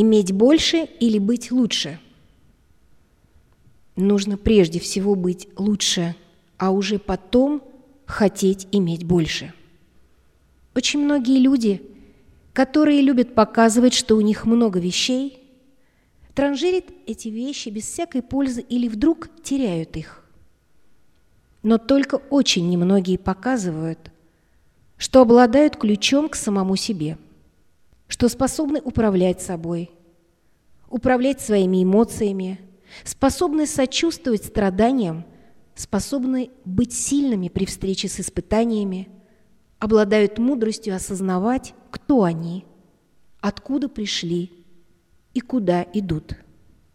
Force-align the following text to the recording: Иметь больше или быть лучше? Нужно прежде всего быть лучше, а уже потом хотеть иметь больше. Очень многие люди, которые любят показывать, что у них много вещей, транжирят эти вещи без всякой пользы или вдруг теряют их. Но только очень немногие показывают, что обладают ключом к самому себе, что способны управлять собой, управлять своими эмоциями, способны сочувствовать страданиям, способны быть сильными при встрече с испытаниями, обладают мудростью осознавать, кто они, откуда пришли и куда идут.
Иметь 0.00 0.30
больше 0.30 0.88
или 1.00 1.18
быть 1.18 1.50
лучше? 1.50 1.98
Нужно 3.96 4.36
прежде 4.36 4.78
всего 4.78 5.16
быть 5.16 5.48
лучше, 5.56 6.14
а 6.56 6.70
уже 6.70 7.00
потом 7.00 7.64
хотеть 8.06 8.68
иметь 8.70 9.02
больше. 9.02 9.52
Очень 10.76 11.00
многие 11.00 11.40
люди, 11.40 11.82
которые 12.52 13.02
любят 13.02 13.34
показывать, 13.34 13.92
что 13.92 14.14
у 14.14 14.20
них 14.20 14.46
много 14.46 14.78
вещей, 14.78 15.40
транжирят 16.32 16.84
эти 17.08 17.26
вещи 17.26 17.68
без 17.70 17.82
всякой 17.82 18.22
пользы 18.22 18.60
или 18.60 18.86
вдруг 18.86 19.28
теряют 19.42 19.96
их. 19.96 20.24
Но 21.64 21.76
только 21.76 22.22
очень 22.30 22.70
немногие 22.70 23.18
показывают, 23.18 24.12
что 24.96 25.22
обладают 25.22 25.76
ключом 25.76 26.28
к 26.28 26.36
самому 26.36 26.76
себе, 26.76 27.18
что 28.08 28.28
способны 28.28 28.80
управлять 28.80 29.40
собой, 29.40 29.90
управлять 30.88 31.40
своими 31.40 31.84
эмоциями, 31.84 32.58
способны 33.04 33.66
сочувствовать 33.66 34.44
страданиям, 34.44 35.24
способны 35.74 36.50
быть 36.64 36.92
сильными 36.92 37.48
при 37.48 37.66
встрече 37.66 38.08
с 38.08 38.18
испытаниями, 38.18 39.08
обладают 39.78 40.38
мудростью 40.38 40.96
осознавать, 40.96 41.74
кто 41.90 42.24
они, 42.24 42.64
откуда 43.40 43.88
пришли 43.88 44.52
и 45.34 45.40
куда 45.40 45.86
идут. 45.92 46.34